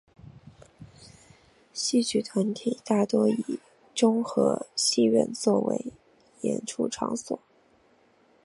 [1.73, 3.59] 戏曲团体大多以
[3.93, 5.93] 中和戏院作为
[6.41, 7.39] 演出场所。